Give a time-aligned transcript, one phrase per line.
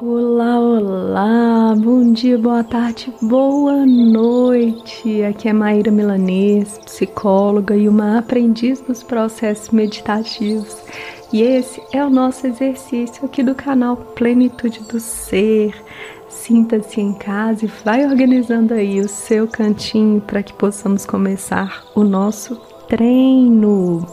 [0.00, 5.22] Olá, olá, bom dia, boa tarde, boa noite.
[5.22, 10.82] Aqui é Maíra Milanês, psicóloga e uma aprendiz dos processos meditativos.
[11.32, 15.72] E esse é o nosso exercício aqui do canal Plenitude do Ser.
[16.28, 22.02] Sinta-se em casa e vai organizando aí o seu cantinho para que possamos começar o
[22.02, 22.56] nosso
[22.88, 24.04] treino.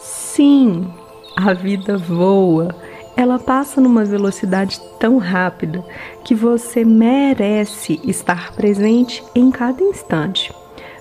[0.00, 0.88] Sim,
[1.36, 2.74] a vida voa
[3.16, 5.82] ela passa numa velocidade tão rápida
[6.22, 10.52] que você merece estar presente em cada instante.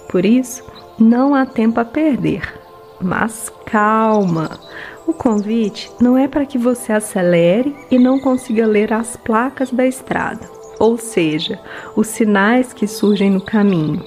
[0.09, 0.63] Por isso,
[0.97, 2.57] não há tempo a perder.
[3.01, 4.57] Mas calma!
[5.05, 9.85] O convite não é para que você acelere e não consiga ler as placas da
[9.85, 11.59] estrada, ou seja,
[11.95, 14.03] os sinais que surgem no caminho.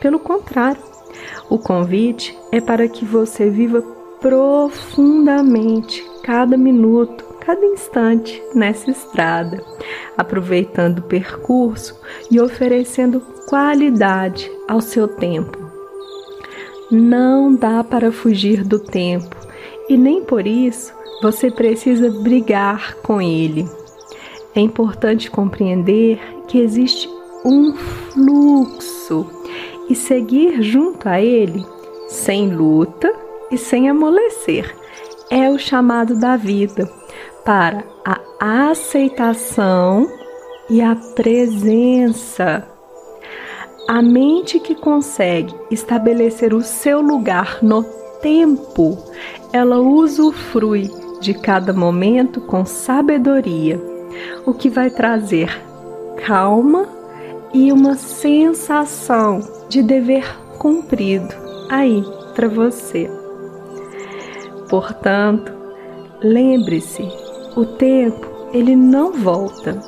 [0.00, 0.82] Pelo contrário,
[1.48, 3.82] o convite é para que você viva
[4.20, 9.62] profundamente cada minuto cada instante nessa estrada,
[10.16, 15.58] aproveitando o percurso e oferecendo qualidade ao seu tempo.
[16.90, 19.34] Não dá para fugir do tempo
[19.88, 23.68] e nem por isso você precisa brigar com ele.
[24.54, 27.08] É importante compreender que existe
[27.44, 29.26] um fluxo
[29.88, 31.64] e seguir junto a ele
[32.08, 33.12] sem luta
[33.50, 34.76] e sem amolecer.
[35.28, 37.01] É o chamado da vida
[37.44, 40.08] para a aceitação
[40.70, 42.66] e a presença.
[43.88, 47.82] A mente que consegue estabelecer o seu lugar no
[48.20, 48.96] tempo,
[49.52, 53.80] ela usufrui de cada momento com sabedoria,
[54.46, 55.50] o que vai trazer
[56.24, 56.86] calma
[57.52, 60.24] e uma sensação de dever
[60.58, 61.34] cumprido
[61.68, 62.04] aí
[62.34, 63.10] para você.
[64.68, 65.52] Portanto,
[66.22, 67.21] lembre-se
[67.56, 69.78] o tempo, ele não volta.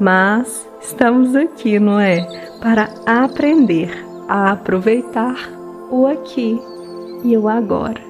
[0.00, 2.26] Mas estamos aqui, não é?
[2.60, 3.90] Para aprender
[4.28, 5.50] a aproveitar
[5.90, 6.60] o aqui
[7.22, 8.00] e o agora.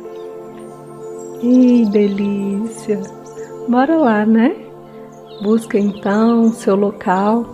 [1.40, 3.00] Que delícia!
[3.68, 4.54] Bora lá, né?
[5.42, 7.44] Busca então seu local,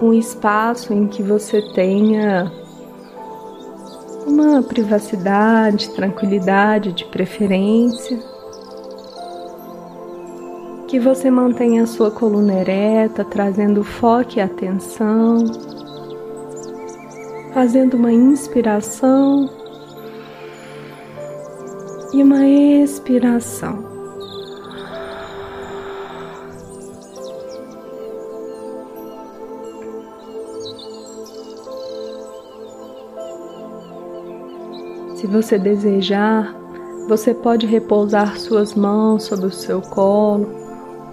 [0.00, 2.52] um espaço em que você tenha
[4.26, 8.33] uma privacidade, tranquilidade de preferência
[10.94, 15.38] que você mantenha a sua coluna ereta, trazendo foco e atenção,
[17.52, 19.50] fazendo uma inspiração
[22.12, 23.84] e uma expiração.
[35.16, 36.54] Se você desejar,
[37.08, 40.63] você pode repousar suas mãos sobre o seu colo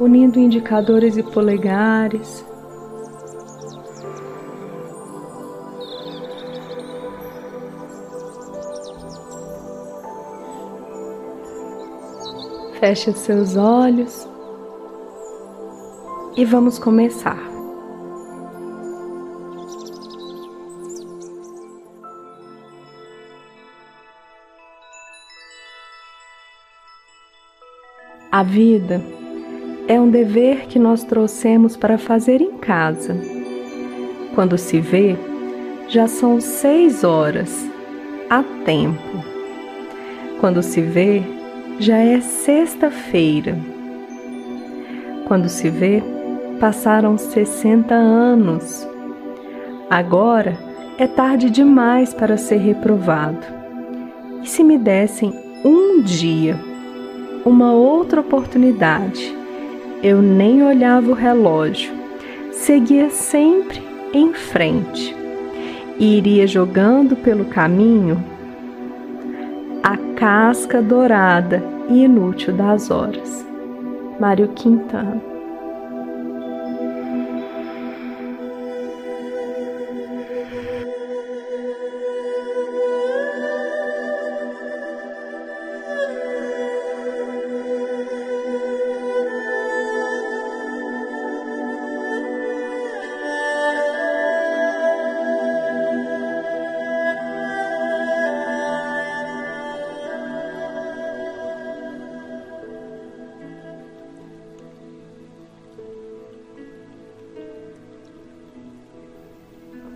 [0.01, 2.43] unindo indicadores e polegares.
[12.79, 14.27] Feche seus olhos
[16.35, 17.37] e vamos começar.
[28.31, 29.20] A vida
[29.87, 33.15] é um dever que nós trouxemos para fazer em casa.
[34.35, 35.15] Quando se vê,
[35.87, 37.69] já são seis horas,
[38.29, 39.23] há tempo.
[40.39, 41.21] Quando se vê,
[41.79, 43.57] já é sexta-feira.
[45.27, 46.01] Quando se vê,
[46.59, 48.87] passaram 60 anos.
[49.89, 50.57] Agora
[50.97, 53.45] é tarde demais para ser reprovado.
[54.43, 55.33] E se me dessem
[55.65, 56.57] um dia,
[57.43, 59.40] uma outra oportunidade,
[60.03, 61.91] eu nem olhava o relógio,
[62.51, 63.81] seguia sempre
[64.13, 65.15] em frente.
[65.97, 68.23] E iria jogando pelo caminho
[69.83, 73.45] a casca dourada e inútil das horas.
[74.19, 75.30] Mário Quintana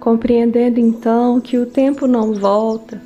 [0.05, 3.01] Compreendendo então que o tempo não volta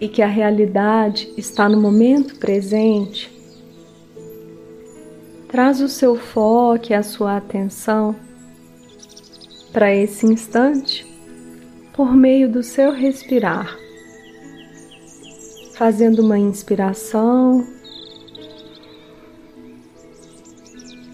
[0.00, 3.36] e que a realidade está no momento presente,
[5.48, 8.16] Traz o seu foco e a sua atenção
[9.72, 11.06] para esse instante
[11.92, 13.74] por meio do seu respirar,
[15.74, 17.66] fazendo uma inspiração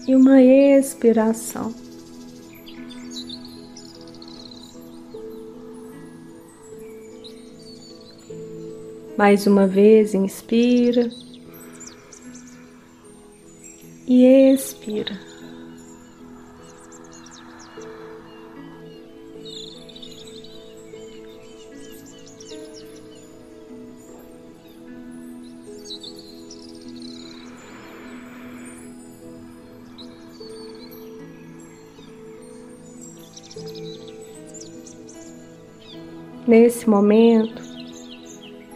[0.07, 1.82] e uma expiração.
[9.15, 11.07] Mais uma vez, inspira
[14.07, 15.19] e expira.
[36.45, 37.72] Nesse momento,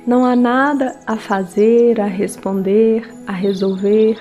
[0.07, 4.17] não há nada a fazer, a responder, a resolver.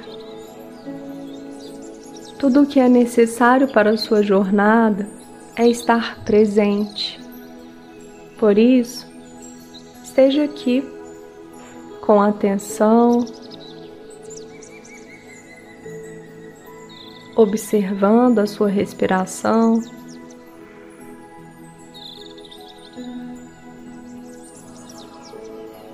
[2.40, 5.08] Tudo o que é necessário para a sua jornada
[5.54, 7.20] é estar presente.
[8.36, 9.06] Por isso,
[10.02, 10.84] esteja aqui
[12.00, 13.24] com atenção,
[17.36, 19.80] observando a sua respiração.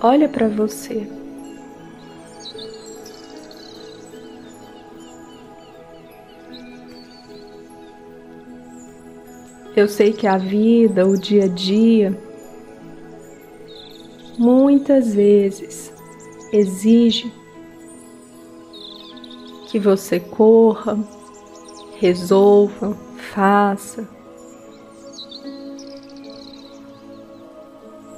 [0.04, 1.06] Olha para você.
[9.76, 12.18] Eu sei que a vida, o dia a dia,
[14.36, 15.92] muitas vezes
[16.52, 17.32] exige
[19.68, 20.98] que você corra,
[22.00, 22.98] resolva,
[23.32, 24.06] faça.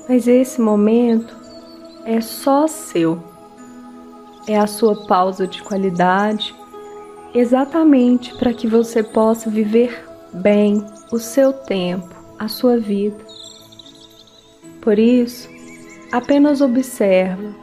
[0.08, 1.43] Mas esse momento
[2.04, 3.22] é só seu.
[4.46, 6.54] É a sua pausa de qualidade,
[7.34, 13.24] exatamente para que você possa viver bem o seu tempo, a sua vida.
[14.82, 15.48] Por isso,
[16.12, 17.54] apenas observa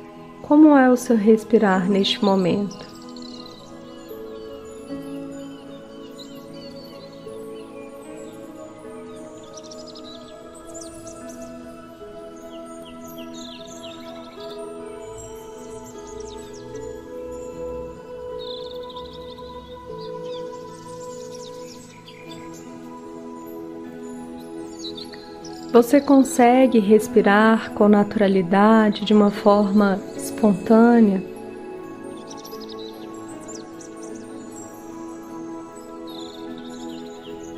[0.42, 2.91] como é o seu respirar neste momento.
[25.72, 31.24] Você consegue respirar com naturalidade, de uma forma espontânea?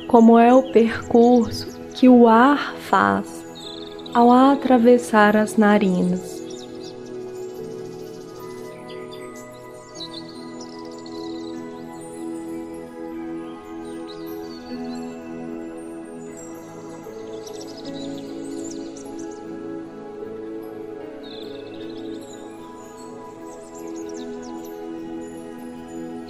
[0.06, 3.44] Como é o percurso que o ar faz
[4.14, 6.33] ao atravessar as narinas?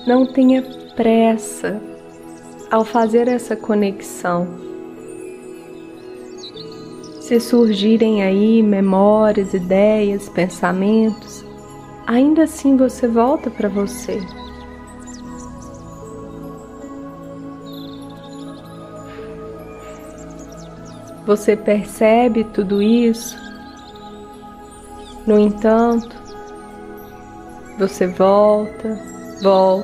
[0.06, 0.62] Não tenha
[0.94, 1.80] pressa
[2.70, 4.46] ao fazer essa conexão.
[7.20, 11.42] Se surgirem aí memórias, ideias, pensamentos,
[12.06, 14.20] ainda assim você volta para você.
[21.24, 23.38] Você percebe tudo isso?
[25.26, 26.14] No entanto,
[27.78, 29.00] você volta,
[29.40, 29.83] volta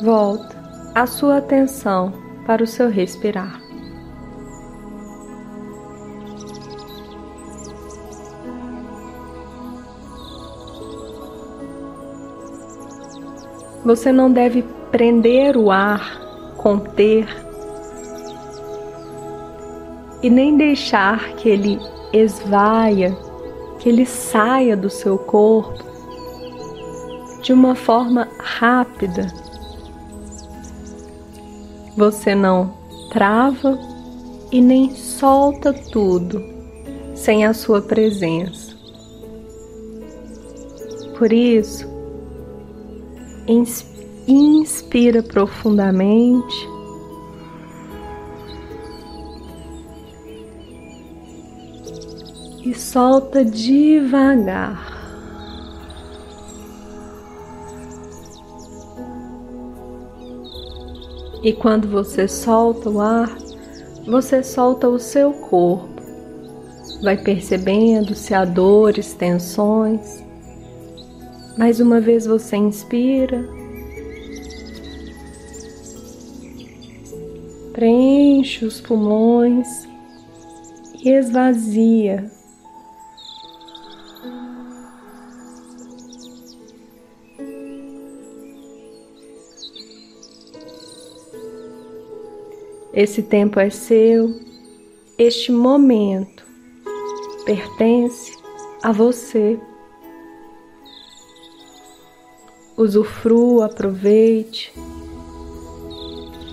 [0.00, 0.56] volta
[0.94, 2.12] a sua atenção
[2.46, 3.60] para o seu respirar.
[13.84, 16.20] Você não deve prender o ar,
[16.56, 17.26] conter
[20.22, 21.78] e nem deixar que ele
[22.12, 23.16] esvaia,
[23.78, 25.84] que ele saia do seu corpo
[27.42, 29.45] de uma forma rápida
[31.96, 32.74] você não
[33.10, 33.78] trava
[34.52, 36.42] e nem solta tudo
[37.14, 38.76] sem a sua presença.
[41.18, 41.86] Por isso,
[44.28, 46.68] inspira profundamente.
[52.64, 54.95] E solta devagar.
[61.46, 63.32] E quando você solta o ar,
[64.04, 66.02] você solta o seu corpo.
[67.00, 70.24] Vai percebendo se há dores, tensões.
[71.56, 73.48] Mais uma vez você inspira.
[77.72, 79.68] Preenche os pulmões
[81.00, 82.28] e esvazia
[92.96, 94.40] Esse tempo é seu,
[95.18, 96.46] este momento
[97.44, 98.32] pertence
[98.82, 99.60] a você.
[102.74, 104.72] Usufrua, aproveite,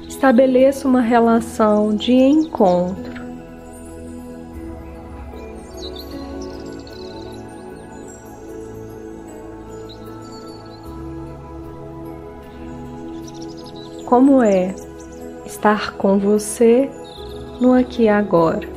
[0.06, 3.24] estabeleça uma relação de encontro.
[14.06, 14.83] Como é
[15.64, 16.90] estar com você
[17.62, 18.68] no aqui e agora?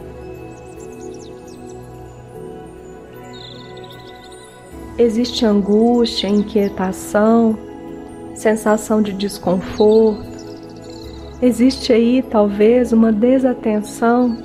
[4.97, 7.59] Existe angústia, inquietação,
[8.37, 10.25] sensação de desconforto.
[11.43, 14.39] Existe aí talvez uma desatenção.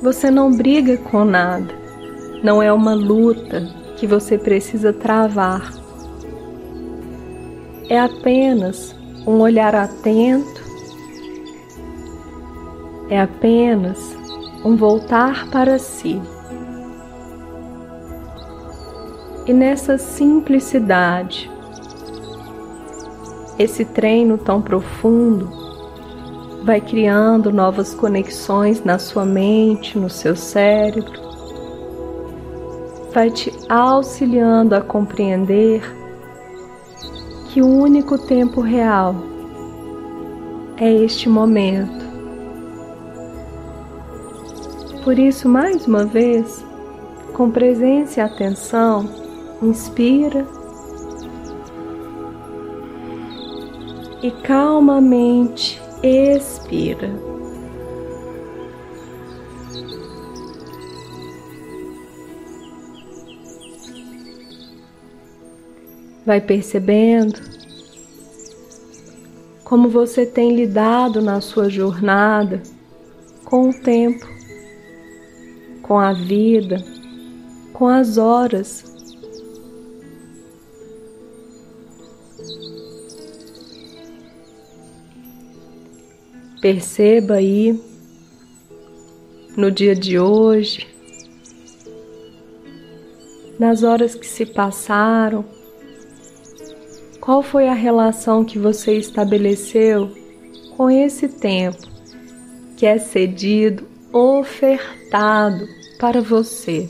[0.00, 1.74] Você não briga com nada,
[2.42, 3.68] não é uma luta
[3.98, 5.83] que você precisa travar.
[7.88, 10.62] É apenas um olhar atento,
[13.10, 14.16] é apenas
[14.64, 16.20] um voltar para si.
[19.46, 21.50] E nessa simplicidade,
[23.58, 25.50] esse treino tão profundo
[26.62, 31.22] vai criando novas conexões na sua mente, no seu cérebro,
[33.12, 35.82] vai te auxiliando a compreender
[37.54, 39.14] que o único tempo real
[40.76, 42.04] é este momento.
[45.04, 46.66] Por isso, mais uma vez,
[47.32, 49.08] com presença e atenção,
[49.62, 50.44] Inspira
[54.20, 57.33] e calmamente expira.
[66.24, 67.40] Vai percebendo
[69.64, 72.62] como você tem lidado na sua jornada
[73.44, 74.26] com o tempo,
[75.82, 76.76] com a vida,
[77.72, 78.84] com as horas.
[86.60, 87.78] Perceba aí
[89.56, 90.86] no dia de hoje,
[93.58, 95.44] nas horas que se passaram,
[97.24, 100.10] qual foi a relação que você estabeleceu
[100.76, 101.88] com esse tempo
[102.76, 105.66] que é cedido, ofertado
[105.98, 106.88] para você.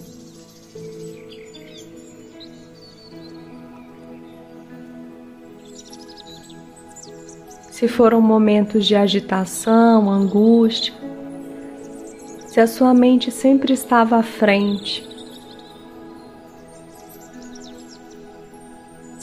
[7.70, 10.94] se foram momentos de agitação, angústia,
[12.46, 15.06] se a sua mente sempre estava à frente,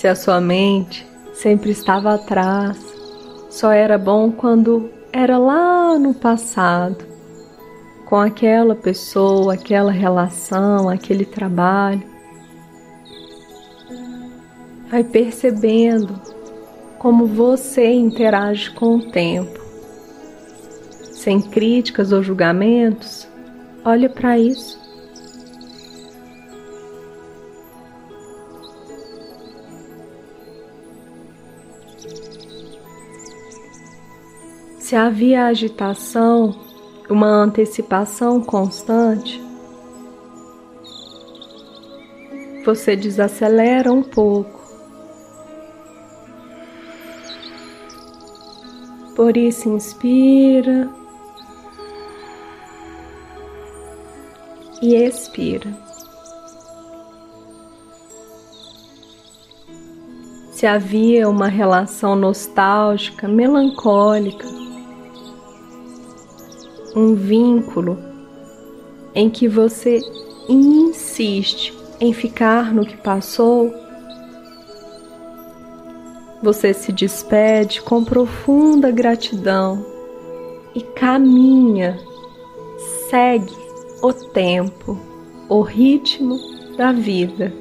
[0.01, 2.75] se a sua mente sempre estava atrás,
[3.51, 7.05] só era bom quando era lá no passado,
[8.08, 12.01] com aquela pessoa, aquela relação, aquele trabalho.
[14.89, 16.20] Vai percebendo
[16.98, 19.60] como você interage com o tempo.
[21.12, 23.27] Sem críticas ou julgamentos,
[23.86, 24.80] olhe para isso.
[34.91, 36.53] Se havia agitação,
[37.10, 39.41] uma antecipação constante,
[42.65, 44.60] você desacelera um pouco
[49.15, 50.89] Por isso, inspira
[54.81, 55.74] e expira.
[60.51, 64.61] Se havia uma relação nostálgica, melancólica,
[66.95, 67.98] um vínculo
[69.13, 70.00] em que você
[70.48, 73.74] insiste em ficar no que passou,
[76.41, 79.86] você se despede com profunda gratidão
[80.74, 82.00] e caminha,
[83.10, 83.53] segue
[84.01, 84.98] o tempo,
[85.48, 86.39] o ritmo
[86.75, 87.53] da vida.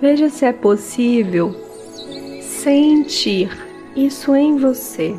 [0.00, 1.54] Veja se é possível
[2.42, 3.50] sentir
[3.96, 5.16] isso em você.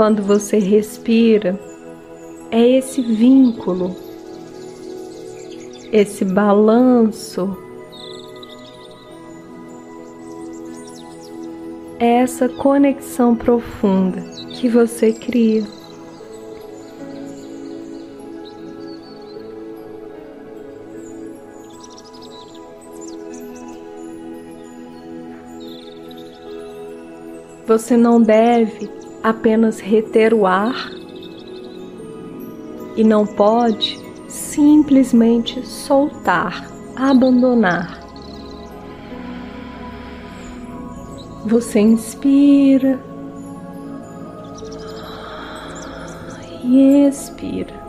[0.00, 1.60] Quando você respira,
[2.50, 3.94] é esse vínculo
[5.92, 7.54] esse balanço,
[11.98, 14.22] essa conexão profunda
[14.54, 15.64] que você cria.
[27.66, 30.90] Você não deve apenas reter o ar
[32.96, 33.98] e não pode
[34.28, 37.98] simplesmente soltar, abandonar.
[41.46, 43.00] Você inspira
[46.62, 47.80] e expira.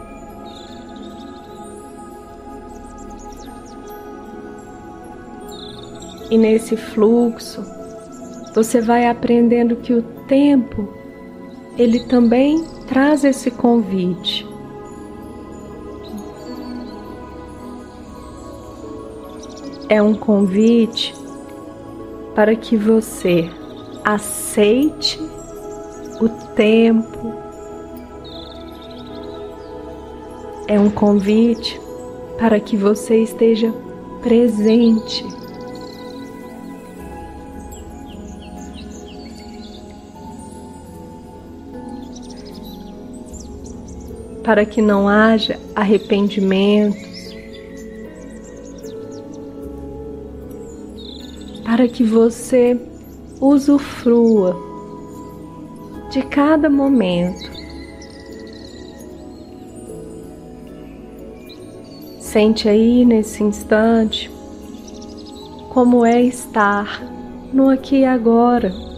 [6.30, 7.62] E nesse fluxo,
[8.56, 11.01] você vai aprendendo que o tempo
[11.78, 14.48] ele também traz esse convite.
[19.88, 21.14] É um convite
[22.34, 23.50] para que você
[24.04, 25.20] aceite
[26.22, 27.34] o tempo.
[30.68, 31.80] É um convite
[32.38, 33.74] para que você esteja
[34.22, 35.26] presente
[44.44, 47.36] para que não haja arrependimentos,
[51.64, 52.80] para que você
[53.40, 54.56] usufrua
[56.10, 57.50] de cada momento.
[62.20, 64.32] Sente aí nesse instante
[65.70, 67.02] como é estar
[67.54, 68.91] no aqui e agora.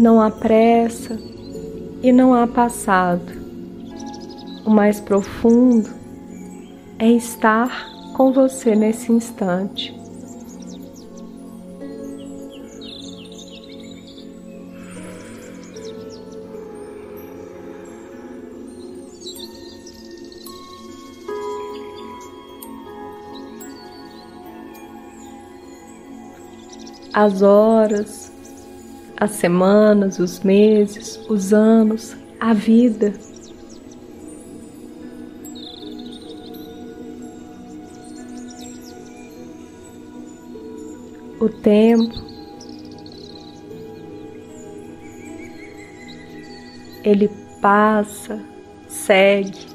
[0.00, 1.20] Não há pressa
[2.02, 3.34] e não há passado.
[4.64, 5.90] O mais profundo
[6.98, 7.86] é estar
[8.16, 9.94] com você nesse instante.
[27.12, 28.29] As horas,
[29.20, 33.12] as semanas, os meses, os anos, a vida.
[41.38, 42.14] O tempo,
[47.04, 47.30] ele
[47.60, 48.42] passa,
[48.88, 49.68] segue.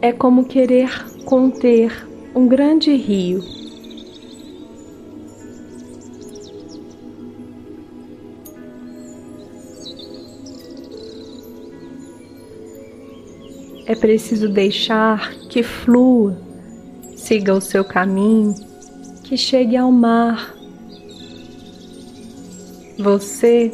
[0.00, 0.90] É como querer
[1.26, 3.61] conter um grande rio
[13.92, 16.34] É preciso deixar que flua,
[17.14, 18.54] siga o seu caminho,
[19.22, 20.54] que chegue ao mar.
[22.98, 23.70] Você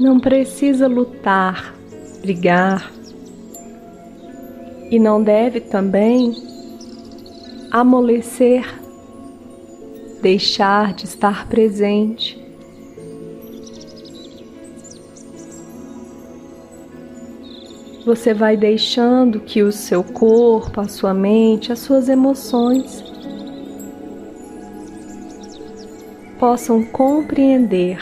[0.00, 1.72] não precisa lutar,
[2.20, 2.92] brigar,
[4.90, 6.34] e não deve também
[7.70, 8.66] amolecer,
[10.20, 12.43] deixar de estar presente.
[18.04, 23.02] Você vai deixando que o seu corpo, a sua mente, as suas emoções
[26.38, 27.98] possam compreender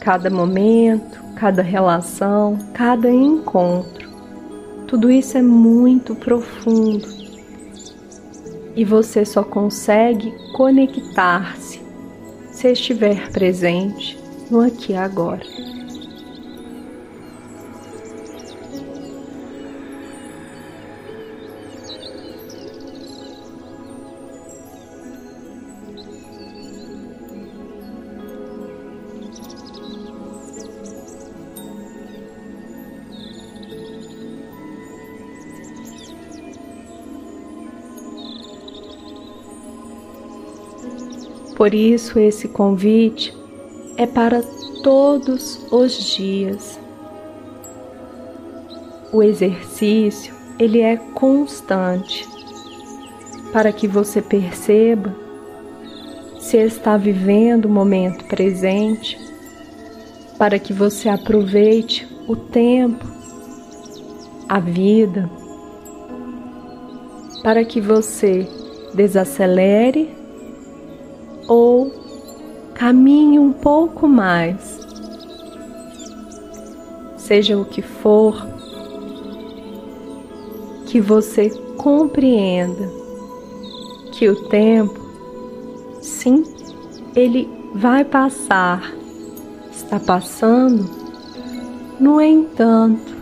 [0.00, 4.10] cada momento, cada relação, cada encontro.
[4.88, 7.06] Tudo isso é muito profundo
[8.74, 11.80] e você só consegue conectar-se
[12.50, 14.18] se estiver presente
[14.50, 15.75] no aqui e agora.
[41.56, 43.36] Por isso, esse convite
[43.96, 44.42] é para
[44.82, 46.78] todos os dias.
[49.12, 52.28] O exercício, ele é constante
[53.52, 55.12] para que você perceba
[56.38, 59.18] se está vivendo o momento presente,
[60.38, 63.04] para que você aproveite o tempo
[64.48, 65.28] a vida
[67.46, 68.48] para que você
[68.92, 70.10] desacelere
[71.48, 71.92] ou
[72.74, 74.80] caminhe um pouco mais.
[77.16, 78.46] Seja o que for,
[80.86, 82.88] que você compreenda
[84.12, 84.98] que o tempo,
[86.00, 86.44] sim,
[87.14, 88.92] ele vai passar,
[89.70, 90.88] está passando,
[92.00, 93.14] no entanto,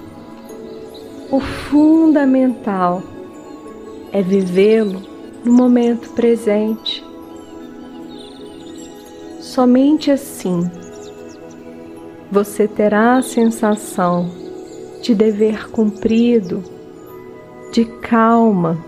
[1.31, 3.03] o fundamental
[4.13, 5.03] é vivê-lo
[5.45, 6.94] no momento presente.
[9.55, 10.69] Somente assim
[12.29, 14.29] você terá a sensação
[15.01, 16.61] de dever cumprido,
[17.71, 18.85] de calma.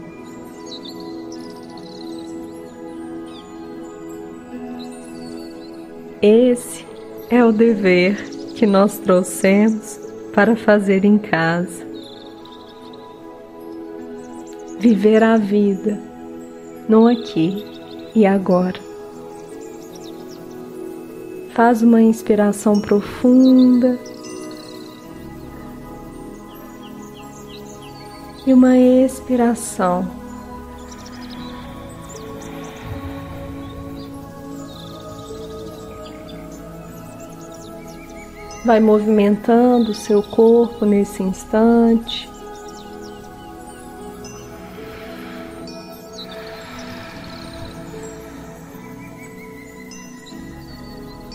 [6.21, 6.85] Esse
[7.31, 8.17] é o dever
[8.57, 10.01] que nós trouxemos
[10.35, 11.87] para fazer em casa
[14.81, 15.97] viver a vida
[16.89, 17.65] no aqui
[18.17, 18.96] e agora.
[21.57, 23.99] Faz uma inspiração profunda
[28.47, 30.07] e uma expiração.
[38.63, 42.36] Vai movimentando o seu corpo nesse instante.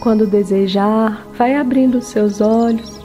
[0.01, 2.99] Quando desejar, vai abrindo seus olhos.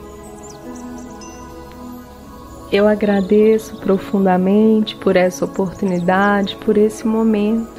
[2.71, 7.69] Eu agradeço profundamente por essa oportunidade, por esse momento.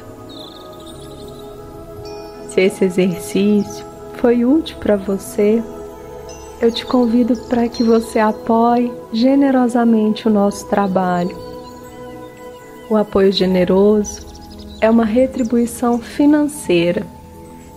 [2.47, 5.61] Se esse exercício foi útil para você,
[6.61, 11.37] eu te convido para que você apoie generosamente o nosso trabalho.
[12.89, 14.25] O apoio generoso
[14.79, 17.18] é uma retribuição financeira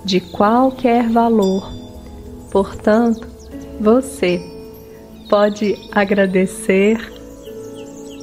[0.05, 1.71] de qualquer valor.
[2.51, 3.27] Portanto,
[3.81, 4.41] você
[5.29, 6.99] pode agradecer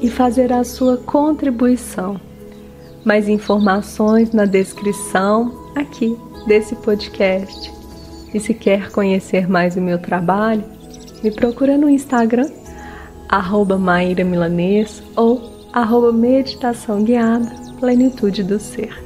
[0.02, 2.20] e fazer a sua contribuição.
[3.04, 7.72] Mais informações na descrição aqui desse podcast.
[8.34, 10.64] E se quer conhecer mais o meu trabalho,
[11.24, 12.50] me procura no Instagram,
[13.28, 15.42] arroba Maíra Milanês ou
[15.74, 19.04] arroba Meditação Guiada Plenitude do Ser.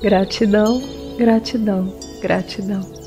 [0.00, 0.82] Gratidão
[1.16, 3.03] Gratidão, gratidão.